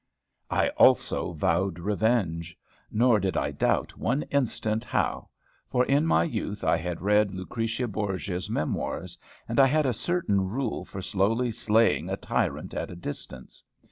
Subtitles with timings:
[0.49, 2.57] I also vowed revenge.
[2.89, 5.29] Nor did I doubt one instant how;
[5.69, 9.15] for in my youth I had read Lucretia Borgia's memoirs,
[9.47, 13.63] and I had a certain rule for slowly slaying a tyrant at a distance.